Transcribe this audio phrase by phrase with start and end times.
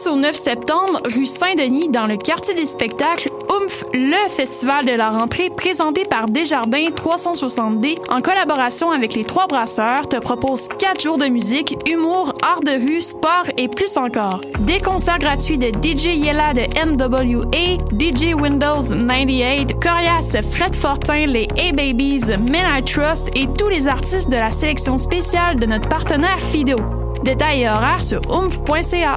[0.00, 4.92] 6 au 9 septembre, rue Saint-Denis, dans le quartier des spectacles, Oomph, le festival de
[4.92, 11.00] la rentrée présenté par Desjardins 360D en collaboration avec les Trois Brasseurs te propose 4
[11.00, 14.40] jours de musique, humour, art de rue, sport et plus encore.
[14.60, 21.48] Des concerts gratuits de DJ Yella de NWA, DJ Windows 98, Corias, Fred Fortin, les
[21.58, 26.40] A-Babies, Men I Trust et tous les artistes de la sélection spéciale de notre partenaire
[26.40, 26.76] Fido.
[27.24, 29.16] Détails et horaires sur oomph.ca.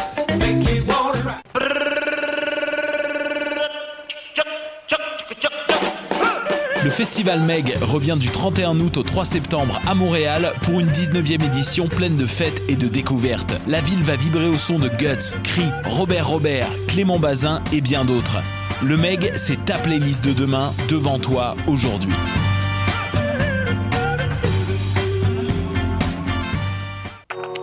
[6.83, 11.45] Le festival Meg revient du 31 août au 3 septembre à Montréal pour une 19e
[11.45, 13.53] édition pleine de fêtes et de découvertes.
[13.67, 18.03] La ville va vibrer au son de Guts, Cri, Robert Robert, Clément Bazin et bien
[18.03, 18.37] d'autres.
[18.83, 22.13] Le Meg, c'est ta playlist de demain devant toi aujourd'hui.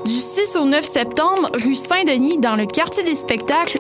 [0.04, 3.77] Du 6 au 9 septembre, rue Saint-Denis, dans le quartier des spectacles,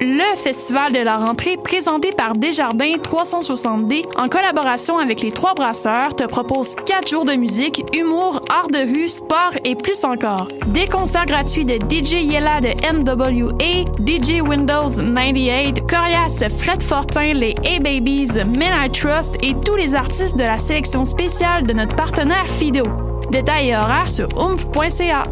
[0.00, 6.14] le festival de la rentrée présenté par Desjardins 360D en collaboration avec les Trois Brasseurs
[6.14, 10.48] te propose 4 jours de musique, humour, art de rue, sport et plus encore.
[10.66, 17.54] Des concerts gratuits de DJ Yella de NWA, DJ Windows 98, Corias, Fred Fortin, les
[17.64, 22.46] A-Babies, Men I Trust et tous les artistes de la sélection spéciale de notre partenaire
[22.46, 22.82] Fido.
[23.30, 25.24] Détails et horaires sur oomph.ca.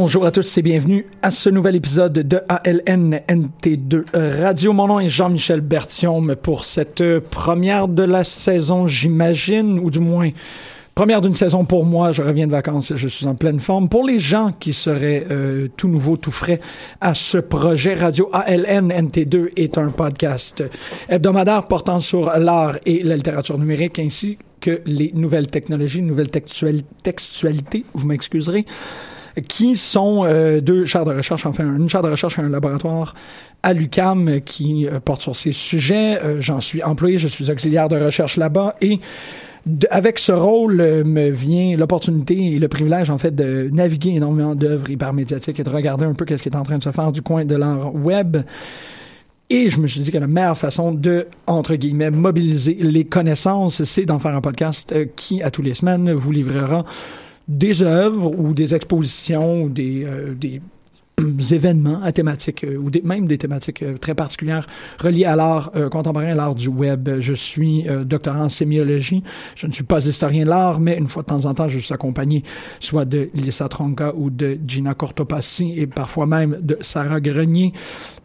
[0.00, 4.04] Bonjour à tous et bienvenue à ce nouvel épisode de ALN NT2
[4.40, 4.72] Radio.
[4.72, 10.30] Mon nom est Jean-Michel Bertium pour cette première de la saison, j'imagine, ou du moins
[10.94, 12.12] première d'une saison pour moi.
[12.12, 13.88] Je reviens de vacances, je suis en pleine forme.
[13.88, 16.60] Pour les gens qui seraient euh, tout nouveau, tout frais
[17.00, 20.62] à ce projet, Radio ALN NT2 est un podcast
[21.08, 26.84] hebdomadaire portant sur l'art et la littérature numérique ainsi que les nouvelles technologies, nouvelles textuali
[27.02, 28.64] textualités, vous m'excuserez
[29.46, 33.14] qui sont euh, deux chaires de recherche, enfin une chaire de recherche et un laboratoire
[33.62, 36.18] à l'UCAM qui euh, porte sur ces sujets.
[36.22, 39.00] Euh, J'en suis employé, je suis auxiliaire de recherche là-bas et
[39.90, 44.54] avec ce rôle euh, me vient l'opportunité et le privilège en fait de naviguer énormément
[44.54, 47.12] d'œuvres hypermédiatiques et de regarder un peu qu'est-ce qui est en train de se faire
[47.12, 48.38] du coin de l'art web.
[49.50, 53.82] Et je me suis dit que la meilleure façon de, entre guillemets, mobiliser les connaissances,
[53.84, 56.84] c'est d'en faire un podcast qui, à tous les semaines, vous livrera
[57.48, 60.34] des œuvres ou des expositions ou des, euh,
[61.50, 64.66] événements à thématiques euh, ou même des thématiques euh, très particulières
[64.98, 67.08] reliées à l'art contemporain, à l'art du web.
[67.20, 69.22] Je suis doctorant en sémiologie.
[69.56, 71.78] Je ne suis pas historien de l'art, mais une fois de temps en temps, je
[71.78, 72.42] suis accompagné
[72.80, 77.72] soit de Lisa Tronca ou de Gina Cortopassi et parfois même de Sarah Grenier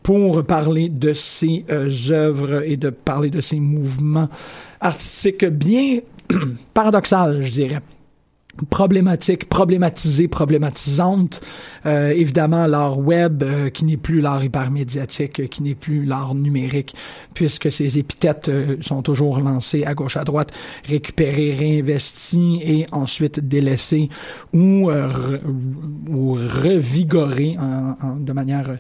[0.02, 4.30] pour parler de ces œuvres et de parler de ces mouvements
[4.82, 6.00] artistiques bien
[6.74, 7.82] paradoxal, je dirais.
[8.70, 11.42] Problématique, problématisée, problématisante.
[11.86, 16.36] Euh, évidemment, l'art web, euh, qui n'est plus l'art hypermédiatique, euh, qui n'est plus l'art
[16.36, 16.96] numérique,
[17.34, 18.52] puisque ces épithètes
[18.82, 20.52] sont toujours lancées à gauche, à droite,
[20.88, 24.10] récupérées, réinvesties et ensuite délaissées
[24.54, 24.92] ou,
[26.10, 27.58] ou revigorées
[28.20, 28.78] de manière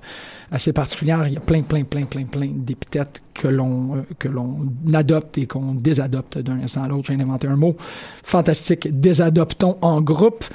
[0.53, 1.27] assez particulière.
[1.27, 5.47] Il y a plein, plein, plein, plein, plein d'épithètes que l'on que l'on adopte et
[5.47, 7.07] qu'on désadopte d'un instant à l'autre.
[7.07, 7.75] J'ai inventé un mot
[8.23, 8.87] fantastique.
[8.99, 10.45] Désadoptons en groupe.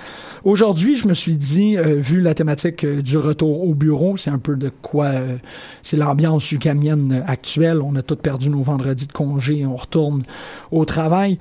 [0.45, 4.17] Aujourd'hui, je me suis dit, vu la thématique euh, du retour au bureau.
[4.17, 5.07] C'est un peu de quoi...
[5.07, 5.37] Euh,
[5.83, 7.83] c'est l'ambiance ukamienne actuelle.
[7.83, 10.23] On a tous perdu nos vendredis de congé on retourne
[10.71, 11.39] au travail.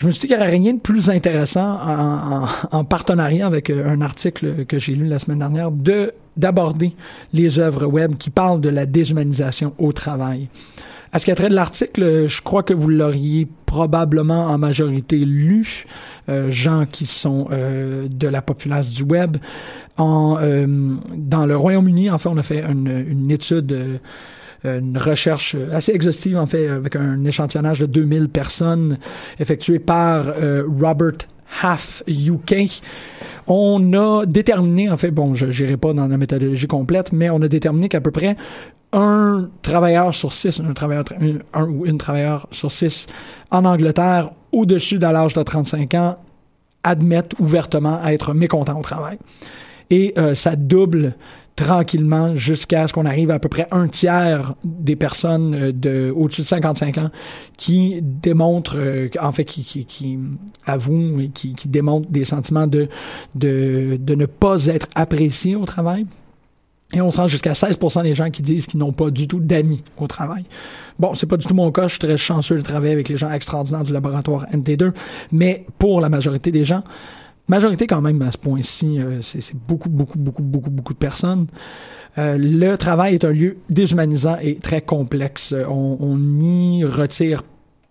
[0.00, 1.78] Je me suis dit qu'il n'y aurait rien de plus intéressant
[2.72, 6.94] en, partenariat avec euh, un article que j'ai lu la semaine dernière de d'aborder
[7.34, 10.48] les œuvres web qui parlent de la déshumanisation au travail.
[11.12, 15.18] À ce qui a trait de l'article, je crois que vous l'auriez probablement en majorité
[15.18, 15.84] lu,
[16.48, 19.36] gens qui sont de la population du web.
[20.00, 20.66] En, euh,
[21.14, 23.98] dans le Royaume-Uni, en fait, on a fait une, une étude euh,
[24.64, 28.98] une recherche assez exhaustive, en fait, avec un échantillonnage de 2000 personnes
[29.38, 31.18] effectué par euh, Robert
[31.62, 32.82] Half UK.
[33.46, 37.40] On a déterminé, en fait, bon, je n'irai pas dans la méthodologie complète, mais on
[37.42, 38.36] a déterminé qu'à peu près
[38.92, 41.04] un travailleur sur six, un travailleur,
[41.54, 43.06] un ou une travailleur sur six
[43.50, 46.18] en Angleterre au-dessus de l'âge de 35 ans
[46.82, 49.18] admettent ouvertement être mécontents au travail
[49.90, 51.14] et euh, ça double
[51.56, 56.42] tranquillement jusqu'à ce qu'on arrive à, peu près un tiers des personnes euh, de au-dessus
[56.42, 57.10] de 55 ans
[57.56, 60.18] qui démontrent euh, en fait qui, qui, qui
[60.66, 62.88] avouent qui, qui démontrent des sentiments de,
[63.34, 66.06] de de ne pas être appréciés au travail.
[66.92, 69.38] Et on se rend jusqu'à 16% des gens qui disent qu'ils n'ont pas du tout
[69.38, 70.44] d'amis au travail.
[70.98, 71.84] Bon, c'est pas du tout mon cas.
[71.84, 74.92] Je suis très chanceux de travailler avec les gens extraordinaires du laboratoire NT2.
[75.30, 76.82] Mais pour la majorité des gens,
[77.50, 81.48] majorité quand même à ce point-ci, euh, c'est beaucoup, beaucoup, beaucoup, beaucoup, beaucoup de personnes.
[82.16, 85.54] Euh, le travail est un lieu déshumanisant et très complexe.
[85.68, 87.42] On, n'y retire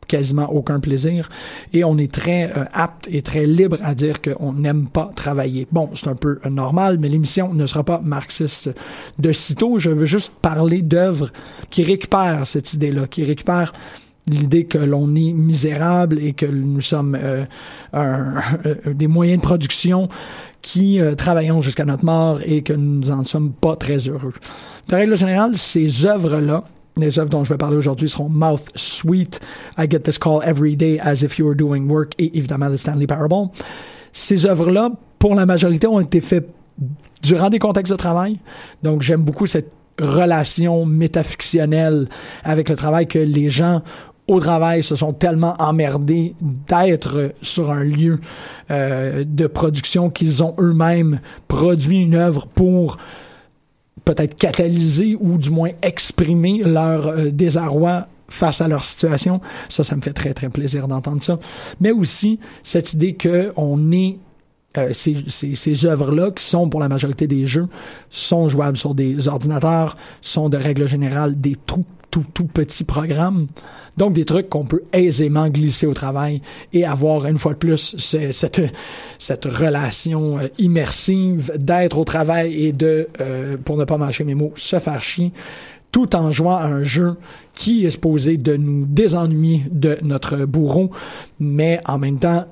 [0.07, 1.29] quasiment aucun plaisir
[1.71, 5.67] et on est très euh, apte et très libre à dire qu'on n'aime pas travailler.
[5.71, 8.69] Bon, c'est un peu normal, mais l'émission ne sera pas marxiste
[9.19, 9.77] de sitôt.
[9.77, 11.31] Je veux juste parler d'œuvres
[11.69, 13.73] qui récupèrent cette idée-là, qui récupèrent
[14.27, 17.45] l'idée que l'on est misérable et que nous sommes euh,
[18.85, 20.07] des moyens de production
[20.61, 24.33] qui euh, travaillons jusqu'à notre mort et que nous en sommes pas très heureux.
[24.87, 26.63] De règle générale, ces œuvres-là,
[26.97, 29.39] les œuvres dont je vais parler aujourd'hui seront Mouth Sweet,
[29.77, 32.77] I Get This Call Every Day as If You Were Doing Work et évidemment The
[32.77, 33.49] Stanley Parable.
[34.11, 36.49] Ces œuvres-là, pour la majorité, ont été faites
[37.21, 38.39] durant des contextes de travail.
[38.83, 42.07] Donc j'aime beaucoup cette relation métafictionnelle
[42.43, 43.81] avec le travail que les gens
[44.29, 46.35] au travail se sont tellement emmerdés
[46.67, 48.19] d'être sur un lieu
[48.69, 52.97] euh, de production qu'ils ont eux-mêmes produit une œuvre pour
[54.05, 59.41] peut-être catalyser ou du moins exprimer leur euh, désarroi face à leur situation.
[59.67, 61.39] Ça, ça me fait très, très plaisir d'entendre ça.
[61.79, 64.19] Mais aussi cette idée que on est
[64.77, 67.67] euh, ces, ces, ces œuvres-là, qui sont pour la majorité des jeux,
[68.11, 73.47] sont jouables sur des ordinateurs, sont de règle générale des tout, tout, tout petits programmes.
[73.97, 76.41] Donc, des trucs qu'on peut aisément glisser au travail
[76.73, 78.61] et avoir, une fois de plus, cette,
[79.17, 84.35] cette relation euh, immersive d'être au travail et de, euh, pour ne pas mâcher mes
[84.35, 85.31] mots, se faire chier
[85.91, 87.15] tout en jouant à un jeu
[87.53, 90.91] qui est supposé de nous désennuyer de notre bourreau,
[91.39, 92.45] mais en même temps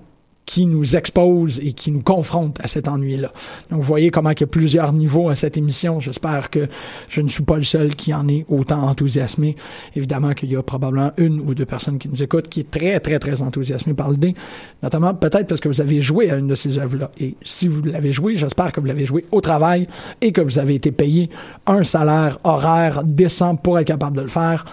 [0.48, 3.32] qui nous expose et qui nous confronte à cet ennui-là.
[3.70, 6.00] Donc, vous voyez comment il y a plusieurs niveaux à cette émission.
[6.00, 6.70] J'espère que
[7.10, 9.58] je ne suis pas le seul qui en est autant enthousiasmé.
[9.96, 13.00] Évidemment qu'il y a probablement une ou deux personnes qui nous écoutent qui est très,
[13.02, 14.36] très, très enthousiasmée par le dé.
[14.82, 17.12] Notamment, peut-être parce que vous avez joué à une de ces œuvres-là.
[17.20, 19.86] Et si vous l'avez joué, j'espère que vous l'avez joué au travail
[20.22, 21.30] et que vous avez été payé
[21.66, 24.64] un salaire horaire décent pour être capable de le faire.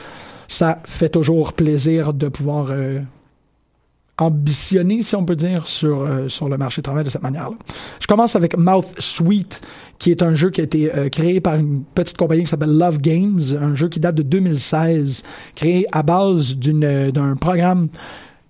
[0.47, 3.00] Ça fait toujours plaisir de pouvoir euh,
[4.18, 7.56] ambitionné, si on peut dire, sur, euh, sur le marché de travail de cette manière-là.
[8.00, 9.61] Je commence avec Mouth Sweet,
[9.99, 12.76] qui est un jeu qui a été euh, créé par une petite compagnie qui s'appelle
[12.76, 15.25] Love Games, un jeu qui date de 2016,
[15.56, 17.88] créé à base d'une, d'un programme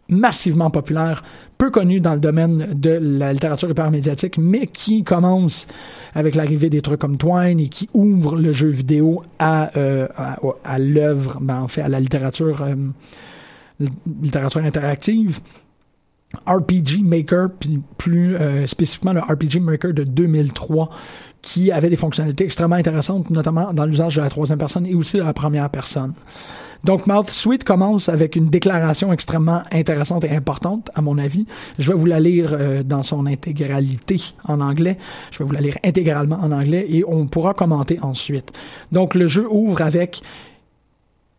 [0.09, 1.23] massivement populaire,
[1.57, 5.67] peu connu dans le domaine de la littérature hypermédiatique, mais qui commence
[6.15, 10.79] avec l'arrivée des trucs comme Twine et qui ouvre le jeu vidéo à, euh, à,
[10.79, 12.63] l'œuvre, ben, en fait, à la littérature
[14.23, 15.41] littérature interactive.
[16.47, 20.91] RPG Maker, puis plus euh, spécifiquement le RPG Maker de 2003,
[21.43, 25.19] qui avait des fonctionnalités extrêmement intéressantes, notamment dans l'usage de la troisième personne et aussi
[25.19, 26.15] de la première personne.
[26.85, 31.47] Donc, Mouth Sweet commence avec une déclaration extrêmement intéressante et importante, à mon avis.
[31.79, 34.99] Je vais vous la lire euh, dans son intégralité en anglais.
[35.31, 38.53] Je vais vous la lire intégralement en anglais et on pourra commenter ensuite.
[38.93, 40.23] Donc, le jeu ouvre avec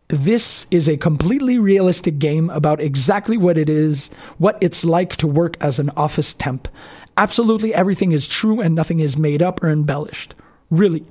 [0.08, 4.08] This is a completely realistic game about exactly what it is,
[4.38, 6.68] what it's like to work as an office temp.
[7.16, 10.36] Absolutely everything is true and nothing is made up or embellished.
[10.70, 11.04] Really.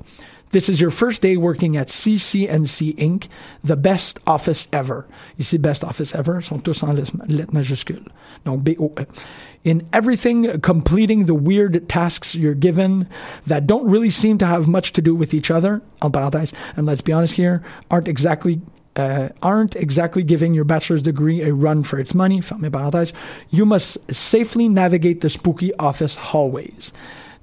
[0.51, 3.27] This is your first day working at CCNC Inc.,
[3.61, 5.05] the best office ever.
[5.37, 8.07] Ici, best office ever sont tous en lettres majuscules.
[8.45, 9.05] Donc, B-O-E.
[9.65, 13.09] In everything, completing the weird tasks you're given
[13.45, 16.85] that don't really seem to have much to do with each other, en parenthèse, and
[16.85, 17.61] let's be honest here,
[17.91, 18.61] aren't exactly
[18.95, 22.41] uh, aren't exactly giving your bachelor's degree a run for its money,
[23.49, 26.93] you must safely navigate the spooky office hallways.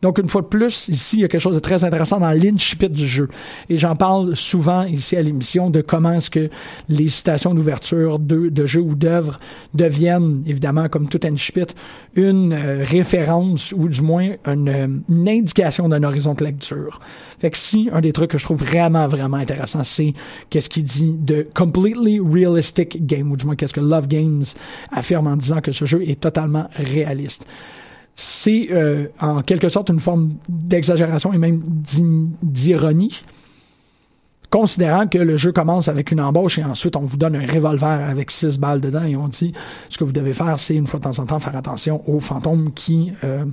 [0.02, 2.32] Donc, une fois de plus, ici, il y a quelque chose de très intéressant dans
[2.32, 3.28] l'incipit du jeu.
[3.70, 6.50] Et j'en parle souvent ici à l'émission de comment est-ce que
[6.88, 9.38] les citations d'ouverture de, de jeux ou d'œuvres
[9.74, 11.66] deviennent, évidemment, comme tout incipit,
[12.16, 17.00] une euh, référence ou du moins une, euh, une indication d'un horizon de lecture.
[17.38, 20.14] Fait que si, un des trucs que je trouve vraiment, vraiment intéressant, c'est
[20.50, 24.44] qu'est-ce qu'il dit de completely realistic game, ou du moins qu'est-ce que Love Games
[24.90, 27.46] affirme en disant que ce jeu est totalement réaliste
[28.14, 31.62] c'est euh, en quelque sorte une forme d'exagération et même
[32.42, 33.22] d'ironie,
[34.50, 38.08] considérant que le jeu commence avec une embauche et ensuite on vous donne un revolver
[38.08, 39.54] avec six balles dedans et on dit
[39.88, 42.20] ce que vous devez faire, c'est une fois de temps en temps faire attention aux
[42.20, 43.46] fantômes qui euh,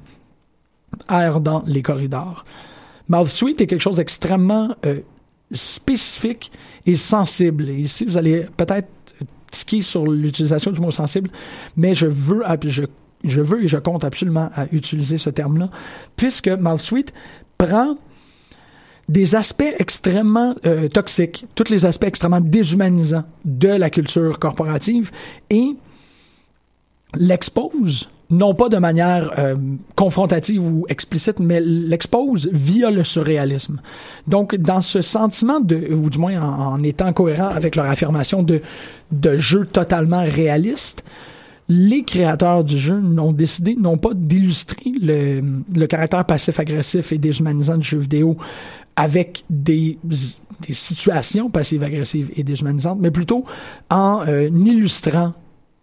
[1.09, 2.43] errent dans les corridors.
[3.07, 4.99] Mouth Suite est quelque chose d'extrêmement euh,
[5.51, 6.51] spécifique
[6.85, 7.69] et sensible.
[7.69, 8.89] Ici, vous allez peut-être
[9.49, 11.29] tiquer sur l'utilisation du mot sensible,
[11.75, 12.83] mais je veux, je
[13.23, 15.69] je veux et je compte absolument à utiliser ce terme-là,
[16.15, 17.13] puisque Malsuite
[17.57, 17.97] prend
[19.09, 25.11] des aspects extrêmement euh, toxiques, tous les aspects extrêmement déshumanisants de la culture corporative
[25.49, 25.75] et
[27.15, 29.55] l'expose, non pas de manière euh,
[29.95, 33.81] confrontative ou explicite, mais l'expose via le surréalisme.
[34.27, 39.37] Donc, dans ce sentiment de, ou du moins en, étant cohérent avec leur affirmation de
[39.37, 41.03] jeu totalement réaliste,
[41.69, 47.87] les créateurs du jeu n'ont décidé non pas d'illustrer le, caractère passif-agressif et déshumanisant du
[47.87, 48.37] jeu vidéo
[48.95, 53.45] avec des, des situations passives-agressives et déshumanisantes, mais plutôt
[53.91, 55.33] en euh, illustrant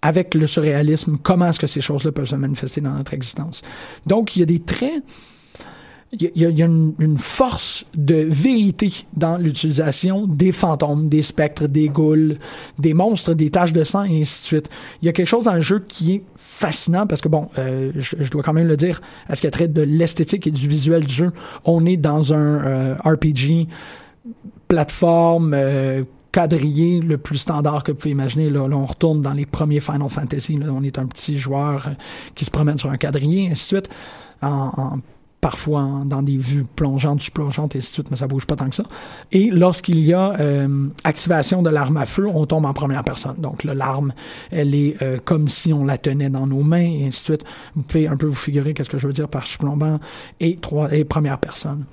[0.02, 3.62] avec le surréalisme comment est-ce que ces choses-là peuvent se manifester dans notre existence.
[4.06, 5.02] Donc, il y a des traits
[6.18, 12.36] il y, a une, force de vérité dans l'utilisation des fantômes, des spectres, des ghouls,
[12.78, 14.70] des monstres, des taches de sang et ainsi de suite.
[15.02, 17.92] Il y a quelque chose dans le jeu qui est fascinant parce que bon, euh,
[17.96, 20.68] je, dois quand même le dire, à ce qui a trait de l'esthétique et du
[20.68, 21.32] visuel du jeu,
[21.64, 23.68] on est dans un euh, RPG
[24.68, 26.02] plateforme euh,
[26.36, 28.50] quadrillé le plus standard que vous pouvez imaginer.
[28.50, 30.58] Là, on retourne dans les premiers Final Fantasy.
[30.58, 31.90] Là, on est un petit joueur euh,
[32.34, 33.88] qui se promène sur un quadrillé, ainsi de suite,
[35.46, 38.68] parfois dans des vues plongeantes, plongeantes et ainsi de suite, mais ça bouge pas tant
[38.68, 38.82] que ça.
[39.30, 43.36] Et lorsqu'il y a euh, activation de l'arme à feu, on tombe en première personne.
[43.38, 44.12] Donc l'arme,
[44.50, 47.44] elle est euh, comme si on la tenait dans nos mains et ainsi de suite.
[47.76, 50.00] Vous pouvez un peu vous figurer qu'est-ce que je veux dire par supplombant
[50.40, 50.58] et
[50.90, 51.84] et première personne.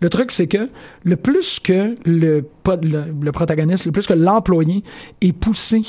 [0.00, 0.68] Le truc, c'est que
[1.04, 2.48] le plus que le,
[2.82, 4.82] le, protagoniste, le plus que l'employé
[5.20, 5.82] est poussé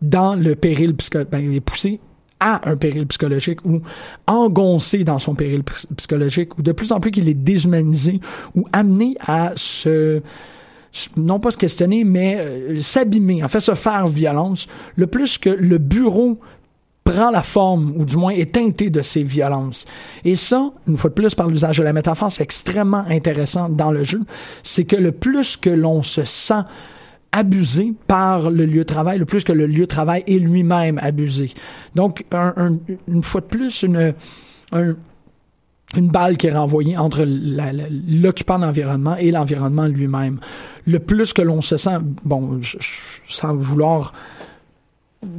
[0.00, 2.00] dans le péril psychologique, ben, il est poussé
[2.44, 3.80] à un péril psychologique ou
[4.26, 5.62] engoncé dans son péril
[5.96, 8.20] psychologique ou de plus en plus qu'il est déshumanisé
[8.54, 10.20] ou amené à se
[11.16, 15.48] non pas se questionner, mais euh, s'abîmer, en fait se faire violence, le plus que
[15.48, 16.38] le bureau
[17.02, 19.86] prend la forme, ou du moins est teinté de ces violences.
[20.24, 23.90] Et ça, une fois de plus, par l'usage de la métaphore, c'est extrêmement intéressant dans
[23.90, 24.20] le jeu,
[24.62, 26.62] c'est que le plus que l'on se sent
[27.34, 30.98] abusé par le lieu de travail, le plus que le lieu de travail est lui-même
[31.02, 31.52] abusé.
[31.96, 34.14] Donc, un, un, une fois de plus, une,
[34.70, 34.94] un,
[35.96, 40.38] une balle qui est renvoyée entre l'occupant de l'environnement et l'environnement lui-même.
[40.86, 42.60] Le plus que l'on se sent, bon,
[43.28, 44.12] sans vouloir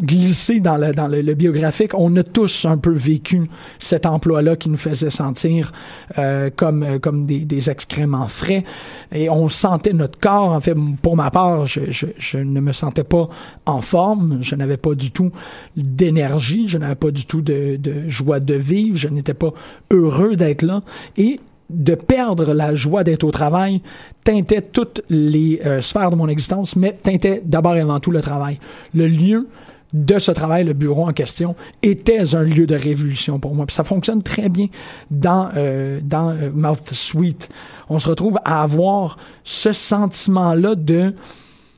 [0.01, 3.49] glisser dans le, dans le, biographique, on a tous un peu vécu
[3.79, 5.71] cet emploi-là qui nous faisait sentir
[6.17, 8.63] euh, comme, euh, comme des, des, excréments frais.
[9.11, 13.29] Et on sentait notre corps, en fait, pour ma part, je, ne me sentais pas
[13.65, 15.31] en forme, je n'avais pas du tout
[15.75, 19.53] d'énergie, je n'avais pas du tout de, de joie de vivre, je n'étais pas
[19.91, 20.81] heureux d'être là.
[21.17, 21.39] Et
[21.69, 23.81] de perdre la joie d'être au travail
[24.23, 28.21] teintait toutes les euh, sphères de mon existence, mais teintait d'abord et avant tout le
[28.21, 28.59] travail.
[28.93, 29.47] Le lieu
[29.95, 33.65] de ce travail, le bureau en question, était un lieu de révolution pour moi.
[33.69, 34.67] Ça fonctionne très bien
[35.09, 37.49] dans, euh, dans euh, Mouth Suite.
[37.89, 41.13] On se retrouve à avoir ce sentiment-là de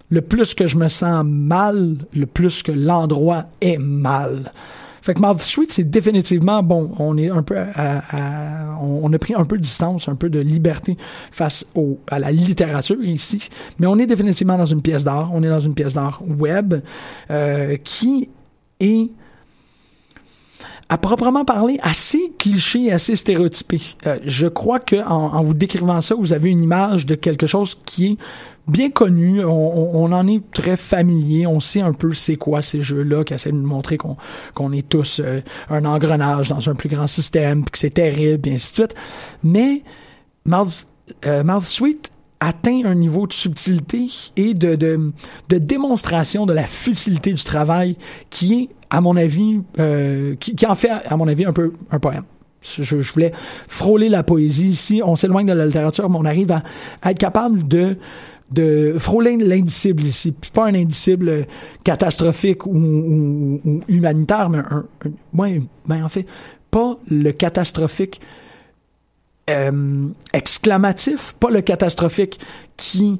[0.09, 4.51] le plus que je me sens mal, le plus que l'endroit est mal.
[5.07, 6.91] Fait que Mouth Sweet, c'est définitivement bon.
[6.99, 7.55] On est un peu
[8.81, 10.97] on, a pris un peu de distance, un peu de liberté
[11.31, 13.47] face au, à la littérature ici,
[13.79, 15.31] mais on est définitivement dans une pièce d'art.
[15.33, 16.81] On est dans une pièce d'art web
[17.31, 18.27] euh, qui
[18.81, 19.09] est
[20.89, 23.81] à proprement parler, assez cliché, assez stéréotypé.
[24.05, 27.77] Euh, je crois que en, vous décrivant ça, vous avez une image de quelque chose
[27.85, 28.17] qui est
[28.67, 29.43] bien connu.
[29.43, 31.45] On, en est très familier.
[31.45, 34.15] On sait un peu c'est quoi ces jeux-là qui essaient de nous montrer qu'on
[34.53, 38.47] qu'on est tous euh, un engrenage dans un plus grand système, puis que c'est terrible,
[38.47, 38.95] et ainsi de suite.
[39.43, 39.83] Mais
[40.45, 40.87] Mouth,
[41.25, 47.43] euh, Sweet atteint un niveau de subtilité et de, de, démonstration de la futilité du
[47.43, 47.97] travail
[48.29, 51.99] qui est à mon avis, euh, qui, en fait, à mon avis, un peu un
[51.99, 52.23] poème.
[52.61, 53.31] Je, voulais
[53.67, 55.01] frôler la poésie ici.
[55.03, 56.63] On s'éloigne de la littérature, mais on arrive à,
[57.09, 57.97] être capable de
[58.49, 60.33] de frôler l'indicible ici.
[60.53, 61.47] Pas un indicible
[61.83, 66.25] catastrophique ou, humanitaire, mais un, un ben en fait,
[66.71, 68.21] pas le catastrophique
[69.49, 72.39] euh, exclamatif, pas le catastrophique
[72.75, 73.19] qui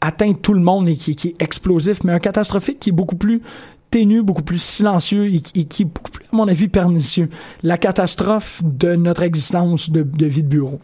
[0.00, 3.42] atteint tout le monde et qui, est explosif, mais un catastrophique qui est beaucoup plus
[3.90, 7.30] ténu, beaucoup plus silencieux et, qui est beaucoup plus, à mon avis, pernicieux.
[7.62, 10.80] La catastrophe de notre existence de, vie de bureau.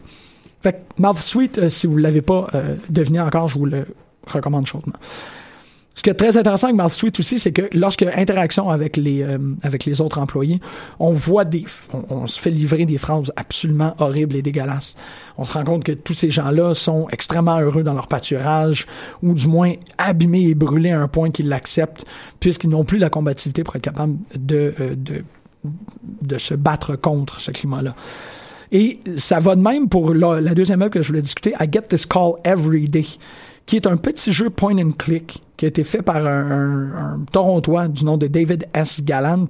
[0.61, 3.65] Fait que Mouth Sweet, euh, si vous ne l'avez pas euh, deviné encore, je vous
[3.65, 3.85] le
[4.27, 4.95] recommande chaudement.
[6.01, 9.37] Ce qui est très intéressant avec Mouthsweet aussi, c'est que lorsque interaction avec les euh,
[9.61, 10.59] avec les autres employés,
[10.97, 11.63] on voit des,
[12.09, 14.95] on, se fait livrer des phrases absolument horribles et dégueulasses.
[15.37, 18.87] On se rend compte que tous ces gens-là sont extrêmement heureux dans leur pâturage,
[19.21, 22.03] ou du moins abîmés et brûlés à un point qu'ils l'acceptent,
[22.39, 25.23] puisqu'ils n'ont plus la combativité pour être capables de euh, de
[26.23, 27.93] de se battre contre ce climat-là.
[28.71, 31.67] Et ça va de même pour la, la deuxième œuvre que je voulais discuter, I
[31.71, 33.05] Get This Call Every Day
[33.65, 37.87] qui est un petit jeu point and click qui a été fait par un, Torontois
[37.87, 39.03] du nom de David S.
[39.03, 39.47] Gallant,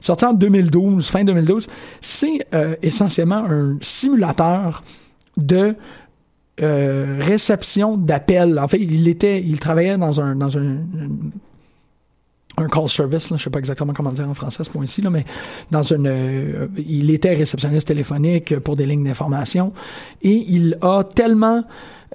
[0.00, 1.66] sorti en 2012, fin 2012.
[2.00, 4.82] C'est euh, essentiellement un simulateur
[5.36, 5.74] de
[6.62, 8.58] euh, réception d'appels.
[8.58, 10.78] En fait, il était, il travaillait dans un dans un,
[12.56, 15.24] un call service, là, je sais pas exactement comment dire en français ce point-ci, mais
[15.70, 19.72] dans une, euh, il était réceptionniste téléphonique pour des lignes d'information
[20.22, 21.64] et il a tellement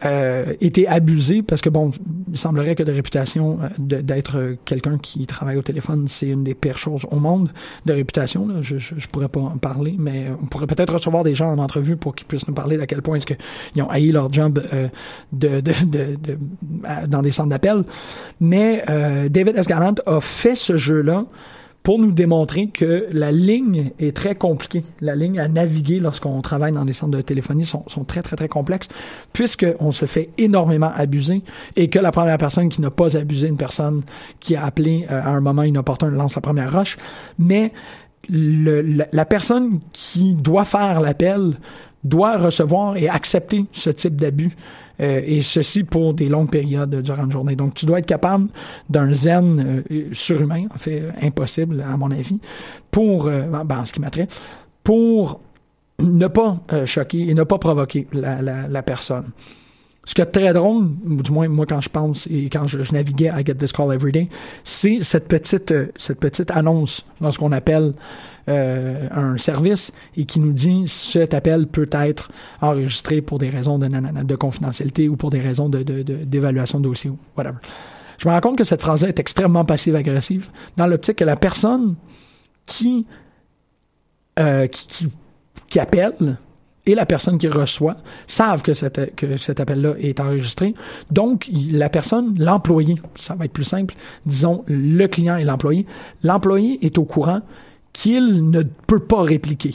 [0.03, 1.91] euh, été abusé parce que bon,
[2.29, 6.53] il semblerait que de réputation euh, d'être quelqu'un qui travaille au téléphone, c'est une des
[6.53, 7.51] pires choses au monde
[7.85, 8.45] de réputation.
[8.47, 8.55] Là.
[8.61, 11.95] Je, je, pourrais pas en parler, mais on pourrait peut-être recevoir des gens en entrevue
[11.95, 14.89] pour qu'ils puissent nous parler d'à quel point est-ce qu'ils ont haï leur job euh,
[15.31, 16.37] de, de, de, de,
[17.07, 17.83] dans des centres d'appel.
[18.41, 19.67] Mais euh, David S.
[20.05, 21.25] a fait ce jeu-là
[21.85, 24.83] pour nous démontrer que la ligne est très compliquée.
[25.01, 28.35] La ligne à naviguer lorsqu'on travaille dans des centres de téléphonie sont, sont très, très,
[28.35, 28.87] très complexes,
[29.33, 31.43] puisqu'on se fait énormément abuser
[31.75, 34.01] et que la première personne qui n'a pas abusé une personne
[34.39, 36.97] qui a appelé euh, à un moment inopportun lance la première roche.
[37.37, 37.71] Mais
[38.29, 41.53] le, la, personne qui doit faire l'appel
[42.05, 44.55] doit recevoir et accepter ce type d'abus.
[45.01, 47.55] Euh, et ceci pour des longues périodes durant une journée.
[47.55, 48.47] Donc, tu dois être capable
[48.89, 52.39] d'un zen euh, surhumain, en fait, impossible, à mon avis,
[52.91, 54.27] pour, euh, ben, en ce qui m'attrait,
[54.83, 55.41] pour
[55.99, 59.31] ne pas choquer et ne pas provoquer la, la, personne.
[60.05, 63.29] Ce qui est très drôle, du moins moi quand je pense et quand je, naviguais
[63.29, 64.27] à Get This Call Every Day,
[64.65, 67.93] c'est cette petite cette petite annonce lorsqu'on appelle
[68.47, 72.29] euh, un service et qui nous dit cet appel peut être
[72.61, 77.09] enregistré pour des raisons de, de confidentialité ou pour des raisons de, d'évaluation de, dossier
[77.09, 77.57] ou whatever.
[78.19, 81.95] Je me rends compte que cette phrase-là est extrêmement passive-agressive dans l'optique que la personne
[82.67, 83.07] qui,
[84.39, 85.09] euh, qui,
[85.67, 86.37] qui, appelle
[86.85, 90.75] et la personne qui reçoit savent que, cette, que cet appel-là est enregistré.
[91.09, 95.85] Donc, la personne, l'employé, ça va être plus simple, disons le client et l'employé,
[96.23, 97.41] l'employé est au courant
[97.95, 99.73] qu'il ne peut pas répliquer.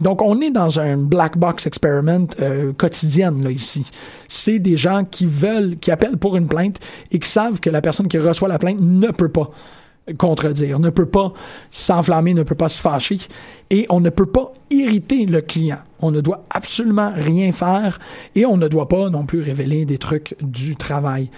[0.00, 3.88] Donc, on est dans un black box experiment euh, quotidienne là ici.
[4.26, 6.80] C'est des gens qui veulent, qui appellent pour une plainte
[7.12, 9.50] et qui savent que la personne qui reçoit la plainte ne peut pas
[10.18, 11.34] contredire, ne peut pas
[11.70, 13.18] s'enflammer, ne peut pas se fâcher
[13.70, 15.78] et on ne peut pas irriter le client.
[16.00, 18.00] On ne doit absolument rien faire
[18.34, 21.30] et on ne doit pas non plus révéler des trucs du travail.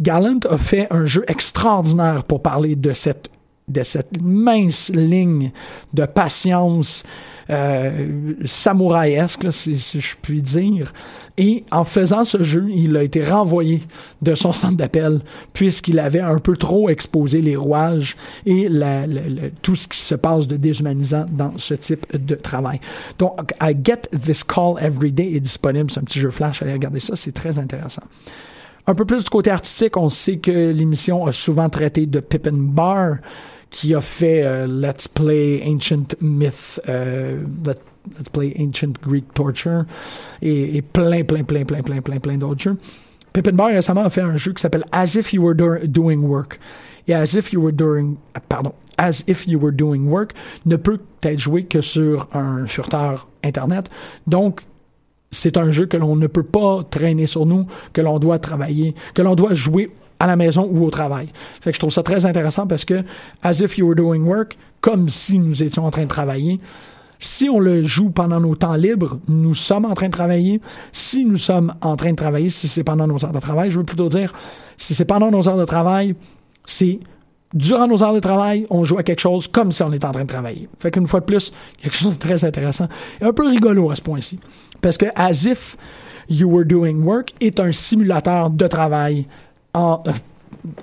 [0.00, 3.30] Gallant a fait un jeu extraordinaire pour parler de cette
[3.68, 5.52] de cette mince ligne
[5.94, 7.04] de patience
[7.50, 10.92] euh, samouraïesque, si, je puis dire.
[11.36, 13.82] Et en faisant ce jeu, il a été renvoyé
[14.20, 15.20] de son centre d'appel
[15.52, 18.68] puisqu'il avait un peu trop exposé les rouages et
[19.62, 22.80] tout ce qui se passe de déshumanisant dans ce type de travail.
[23.18, 25.90] Donc, I Get This Call Every Day est disponible.
[25.90, 26.62] C'est un petit jeu flash.
[26.62, 28.02] Allez regarder ça, c'est très intéressant.
[28.86, 32.50] Un peu plus du côté artistique, on sait que l'émission a souvent traité de Pippin
[32.52, 33.18] Bar,
[33.70, 39.84] qui a fait euh, Let's Play Ancient Myth, euh, Let's Play Ancient Greek Torture,
[40.42, 42.76] et, plein, plein, plein, plein, plein, plein, plein d'autres jeux.
[43.32, 45.54] Pippin Bar récemment a fait un jeu qui s'appelle As If You Were
[45.86, 46.58] Doing Work.
[47.06, 48.16] Et As If You Were Doing,
[48.48, 50.32] pardon, As If You Were Doing Work
[50.66, 53.90] ne peut être joué que sur un furteur Internet.
[54.26, 54.62] Donc,
[55.32, 58.94] c'est un jeu que l'on ne peut pas traîner sur nous, que l'on doit travailler,
[59.14, 59.90] que l'on doit jouer
[60.20, 61.28] à la maison ou au travail.
[61.60, 63.02] Fait que je trouve ça très intéressant parce que
[63.42, 66.60] as if you were doing work, comme si nous étions en train de travailler.
[67.18, 70.60] Si on le joue pendant nos temps libres, nous sommes en train de travailler.
[70.92, 73.78] Si nous sommes en train de travailler, si c'est pendant nos heures de travail, je
[73.78, 74.32] veux plutôt dire,
[74.76, 76.16] si c'est pendant nos heures de travail,
[76.66, 76.98] c'est
[77.54, 80.12] durant nos heures de travail, on joue à quelque chose comme si on était en
[80.12, 80.68] train de travailler.
[80.78, 82.88] Fait qu'une fois de plus, quelque chose de très intéressant
[83.20, 84.38] et un peu rigolo à ce point-ci.
[84.80, 85.76] Parce que As If
[86.28, 89.26] You Were Doing Work est un simulateur de travail
[89.74, 90.02] en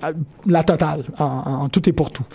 [0.03, 0.13] euh,
[0.45, 2.25] la totale, en, tout et pour tout.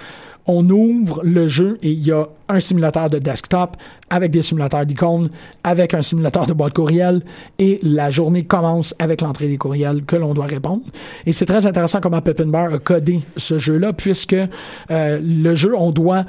[0.46, 3.76] On ouvre le jeu et il y a un simulateur de desktop
[4.11, 5.30] avec des simulateurs d'icônes,
[5.62, 7.22] avec un simulateur de boîte courriel
[7.59, 10.85] et la journée commence avec l'entrée des courriels que l'on doit répondre.
[11.24, 15.74] Et c'est très intéressant comment Pepin Bar a codé ce jeu-là puisque euh, le jeu,
[15.76, 16.24] on doit,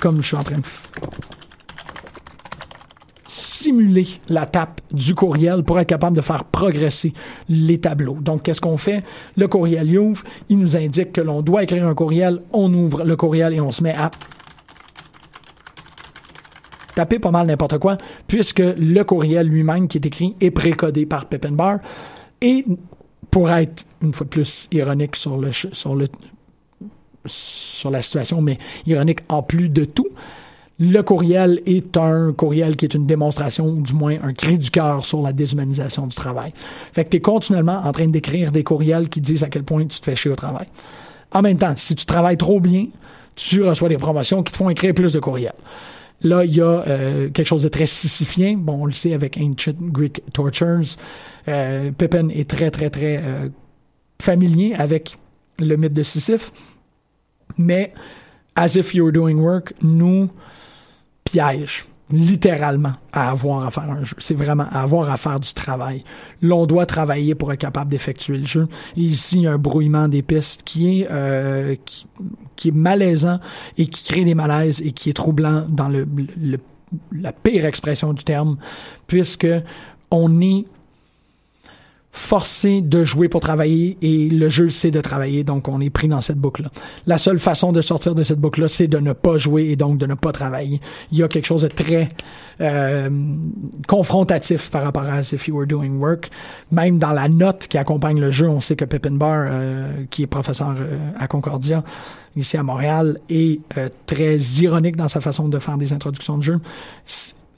[0.00, 0.66] comme je suis en train de
[3.26, 7.12] simuler la tape du courriel pour être capable de faire progresser
[7.48, 8.18] les tableaux.
[8.20, 9.02] Donc, qu'est-ce qu'on fait?
[9.36, 13.04] Le courriel y ouvre, il nous indique que l'on doit écrire un courriel, on ouvre
[13.04, 14.10] le courriel et on se met à
[16.94, 21.26] taper pas mal n'importe quoi, puisque le courriel lui-même qui est écrit est précodé par
[21.26, 21.78] Pepin Bar.
[22.40, 22.64] Et
[23.30, 26.08] pour être, une fois de plus, ironique sur le, sur le,
[27.26, 30.08] sur la situation, mais ironique en plus de tout,
[30.78, 34.70] le courriel est un courriel qui est une démonstration, ou du moins un cri du
[34.70, 36.52] cœur sur la déshumanisation du travail.
[36.92, 39.86] Fait que tu es continuellement en train d'écrire des courriels qui disent à quel point
[39.86, 40.66] tu te fais chier au travail.
[41.32, 42.86] En même temps, si tu travailles trop bien,
[43.34, 45.54] tu reçois des promotions qui te font écrire plus de courriels.
[46.22, 48.56] Là, il y a euh, quelque chose de très sisyphien.
[48.56, 50.96] Bon, on le sait avec Ancient Greek Tortures.
[51.48, 53.48] Euh, est très, très, très euh,
[54.20, 55.18] familier avec
[55.58, 56.52] le mythe de Sisyphe.
[57.58, 57.92] Mais,
[58.56, 60.30] as if you were doing work, nous
[61.30, 64.14] piège littéralement à avoir à faire un jeu.
[64.18, 66.04] C'est vraiment à avoir à faire du travail.
[66.40, 68.68] L'on doit travailler pour être capable d'effectuer le jeu.
[68.96, 72.06] Et ici, il y a un brouillement des pistes qui est euh, qui,
[72.54, 73.40] qui, est malaisant
[73.76, 76.06] et qui crée des malaises et qui est troublant dans le,
[76.40, 76.58] le
[77.12, 78.56] la pire expression du terme,
[79.08, 79.48] puisque
[80.12, 80.64] on est
[82.16, 86.08] forcé de jouer pour travailler et le jeu c'est de travailler donc on est pris
[86.08, 86.70] dans cette boucle là.
[87.06, 89.76] La seule façon de sortir de cette boucle là c'est de ne pas jouer et
[89.76, 90.80] donc de ne pas travailler.
[91.12, 92.08] Il y a quelque chose de très
[92.60, 93.10] euh,
[93.86, 96.30] confrontatif par rapport à If You Were Doing Work.
[96.72, 100.22] Même dans la note qui accompagne le jeu, on sait que Pippin Bar, euh, qui
[100.22, 101.84] est professeur euh, à Concordia,
[102.34, 106.42] ici à Montréal, est euh, très ironique dans sa façon de faire des introductions de
[106.42, 106.60] jeu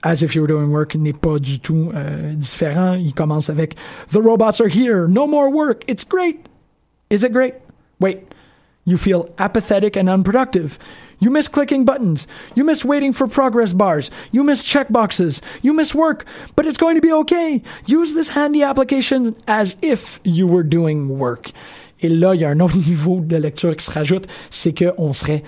[0.02, 2.94] As If You Were Doing Work n'est pas du tout euh, différent.
[2.94, 3.74] Il commence avec
[4.10, 5.08] The robots are here.
[5.08, 5.84] No more work.
[5.88, 6.46] It's great.
[7.10, 7.54] Is it great?
[8.00, 8.20] Wait.
[8.84, 10.78] You feel apathetic and unproductive.
[11.20, 12.26] You miss clicking buttons.
[12.54, 14.10] You miss waiting for progress bars.
[14.30, 15.42] You miss checkboxes.
[15.62, 16.24] You miss work.
[16.54, 17.62] But it's going to be okay.
[17.86, 21.52] Use this handy application as if you were doing work.
[22.00, 25.12] Et là, il y a un autre niveau de lecture qui se rajoute, c'est qu'on
[25.12, 25.42] serait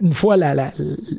[0.00, 0.36] une fois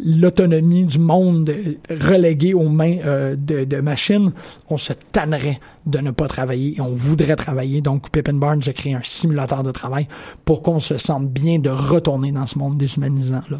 [0.05, 1.53] l'autonomie du monde
[1.89, 4.31] reléguée aux mains euh, de, de, machines,
[4.69, 7.81] on se tannerait de ne pas travailler et on voudrait travailler.
[7.81, 10.07] Donc, Pippin Barnes a créé un simulateur de travail
[10.45, 13.41] pour qu'on se sente bien de retourner dans ce monde déshumanisant.
[13.49, 13.59] Là.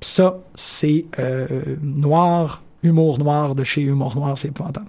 [0.00, 4.86] ça, c'est euh, noir, humour noir de chez Humour Noir, c'est épouvantable.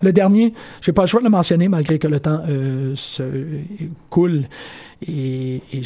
[0.00, 3.22] Le dernier, j'ai pas le choix de le mentionner malgré que le temps euh, se
[4.10, 4.44] coule
[5.02, 5.82] et, et,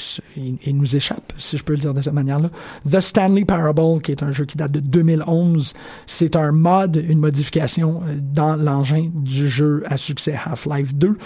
[0.67, 2.51] et, nous échappe, si je peux le dire de cette manière-là.
[2.91, 5.73] The Stanley Parable, qui est un jeu qui date de 2011,
[6.07, 11.17] c'est un mod, une modification euh, dans l'engin du jeu à succès Half-Life 2.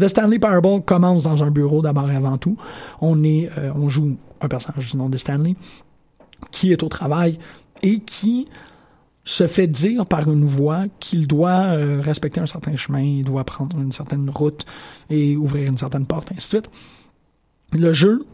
[0.00, 2.56] The Stanley Parable commence dans un bureau d'abord et avant tout.
[3.00, 5.54] On est, euh, on joue un personnage du nom de Stanley
[6.50, 7.38] qui est au travail
[7.84, 8.48] et qui
[9.24, 13.44] se fait dire par une voix qu'il doit euh, respecter un certain chemin, il doit
[13.44, 14.64] prendre une certaine route
[15.10, 16.70] et ouvrir une certaine porte, ainsi de suite.
[17.72, 18.26] Le jeu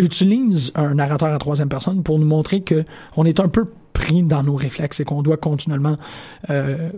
[0.00, 2.84] utilise un narrateur à troisième personne pour nous montrer que
[3.16, 5.96] on est un peu pris dans nos réflexes et qu'on doit continuellement
[6.50, 6.90] euh,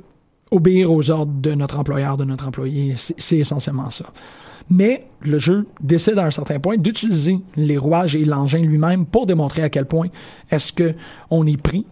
[0.51, 2.95] obéir aux ordres de notre employeur, de notre employé.
[2.97, 4.07] C'est essentiellement ça.
[4.71, 9.27] Mais le jeu décide à un certain point d'utiliser les rouages et l'engin lui-même pour
[9.27, 10.09] démontrer à quel point
[10.51, 10.95] est-ce que
[11.31, 11.85] on est pris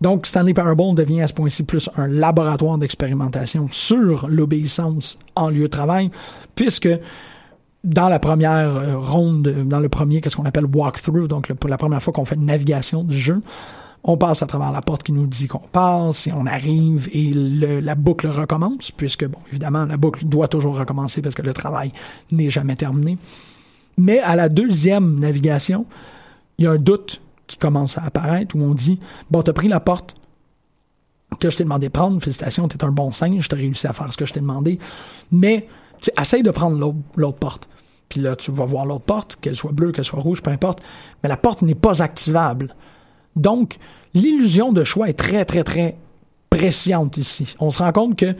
[0.00, 5.62] Donc, Stanley Parable devient à ce point-ci plus un laboratoire d'expérimentation sur l'obéissance en lieu
[5.62, 6.10] de travail,
[6.54, 6.88] puisque
[7.84, 11.78] dans la première euh, ronde, dans le premier, qu'est-ce qu'on appelle walkthrough, donc pour la
[11.78, 13.40] première fois qu'on fait une navigation du jeu,
[14.04, 17.32] on passe à travers la porte qui nous dit qu'on passe et on arrive et
[17.34, 21.92] la boucle recommence, puisque, bon, évidemment, la boucle doit toujours recommencer parce que le travail
[22.30, 23.18] n'est jamais terminé.
[23.96, 25.84] Mais à la deuxième navigation,
[26.58, 29.66] il y a un doute qui commence à apparaître où on dit Bon, t'as pris
[29.66, 30.14] la porte
[31.40, 34.12] que je t'ai demandé de prendre, félicitations, t'es un bon singe, t'as réussi à faire
[34.12, 34.78] ce que je t'ai demandé,
[35.30, 35.66] mais
[36.00, 37.68] tu essaye de prendre l'autre porte.
[38.08, 40.82] Puis là, tu vas voir l'autre porte, qu'elle soit bleue, qu'elle soit rouge, peu importe,
[41.22, 42.74] mais la porte n'est pas activable.
[43.36, 43.76] Donc,
[44.14, 45.96] l'illusion de choix est très, très, très
[46.48, 47.54] pressiante ici.
[47.60, 48.34] On se rend compte que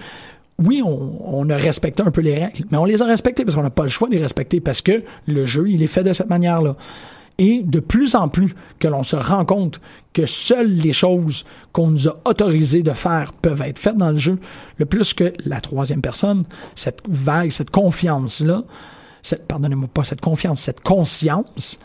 [0.59, 3.63] oui, on, a respecté un peu les règles, mais on les a respectées parce qu'on
[3.63, 6.13] n'a pas le choix de les respecter parce que le jeu, il est fait de
[6.13, 6.75] cette manière-là.
[7.39, 9.81] Et de plus en plus que l'on se rend compte
[10.13, 14.19] que seules les choses qu'on nous a autorisé de faire peuvent être faites dans le
[14.19, 14.39] jeu,
[14.79, 18.65] le plus que la troisième personne, cette vague, cette confiance-là,
[19.23, 21.79] cette, pardonnez-moi pas, cette confiance, cette conscience,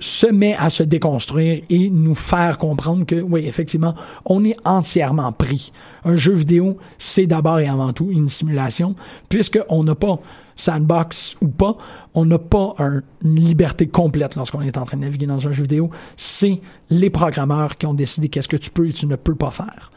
[0.00, 5.30] se met à se déconstruire et nous faire comprendre que, oui, effectivement, on est entièrement
[5.30, 5.72] pris.
[6.04, 8.96] Un jeu vidéo, c'est d'abord et avant tout une simulation,
[9.28, 10.18] puisqu'on n'a pas
[10.56, 11.76] sandbox ou pas,
[12.14, 15.62] on n'a pas une liberté complète lorsqu'on est en train de naviguer dans un jeu
[15.62, 15.90] vidéo.
[16.16, 16.60] C'est
[16.90, 19.90] les programmeurs qui ont décidé qu'est-ce que tu peux et tu ne peux pas faire.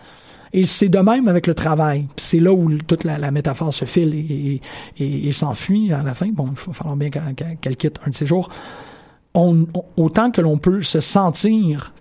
[0.53, 2.07] Et c'est de même avec le travail.
[2.15, 4.13] C'est là où toute la, métaphore se file
[4.99, 6.27] et, s'enfuit à la fin.
[6.31, 8.49] Bon, il faut falloir bien qu'elle quitte un de ces jours.
[9.33, 11.93] Autant que l'on peut se sentir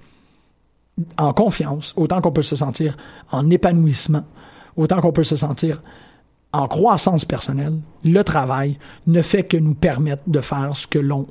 [1.18, 2.96] en confiance, autant qu'on peut se sentir
[3.30, 4.24] en épanouissement,
[4.76, 5.82] autant qu'on peut se sentir
[6.52, 11.26] en croissance personnelle, le travail ne fait que nous permettre de faire ce que l'on,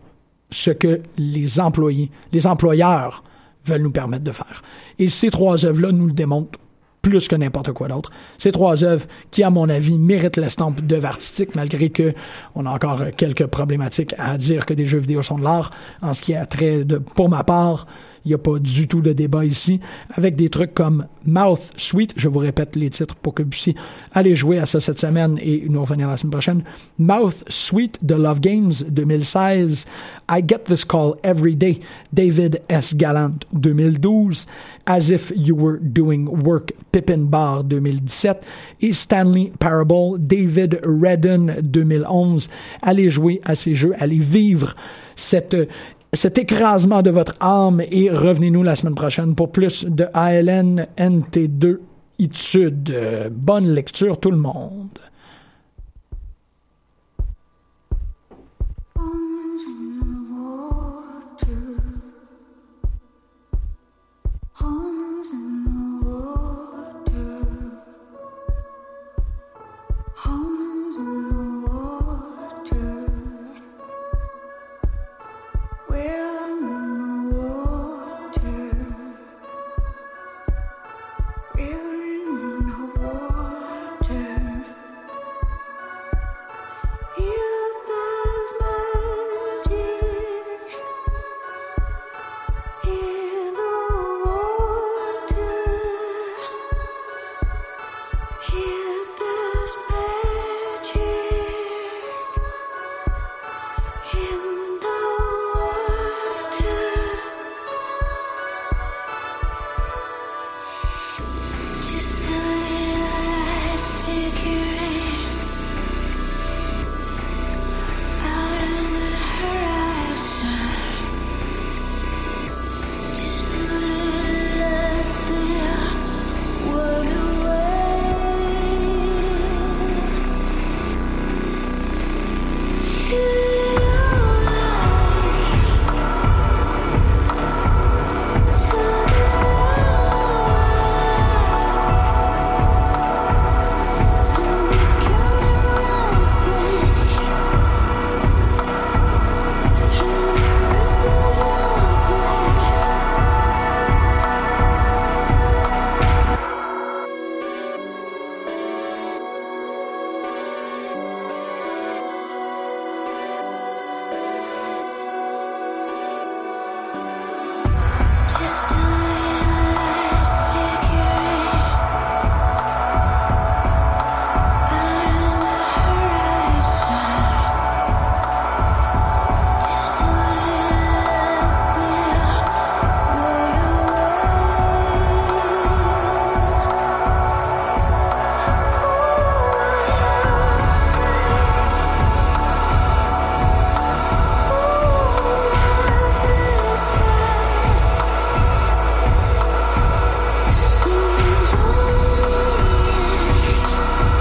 [0.49, 3.23] ce que les employés, les employeurs
[3.65, 4.63] veulent nous permettre de faire.
[4.97, 6.59] Et ces trois œuvres-là nous le démontrent
[7.01, 8.11] plus que n'importe quoi d'autre.
[8.37, 12.13] Ces trois œuvres qui, à mon avis, méritent l'estampe d'œuvre artistique, malgré que
[12.55, 15.71] on a encore quelques problématiques à dire que des jeux vidéo sont de l'art.
[16.01, 17.87] En ce qui a trait de, pour ma part,
[18.25, 19.79] il n'y a pas du tout de débat ici,
[20.13, 23.75] avec des trucs comme Mouth Sweet, je vous répète les titres pour que vous puissiez
[24.13, 26.63] aller jouer à ça cette semaine et nous revenir la semaine prochaine.
[26.97, 29.85] Mouth Sweet de Love Games 2016,
[30.29, 31.79] I Get This Call Every Day,
[32.13, 32.95] David S.
[32.95, 34.45] Gallant 2012,
[34.85, 38.45] As If You Were Doing Work, Pippin Bar 2017
[38.81, 42.49] et Stanley Parable, David Redden 2011.
[42.81, 44.75] Allez jouer à ces jeux, allez vivre
[45.15, 45.55] cette
[46.13, 51.77] cet écrasement de votre âme et revenez-nous la semaine prochaine pour plus de ALN NT2
[52.19, 53.31] études.
[53.31, 54.89] Bonne lecture tout le monde.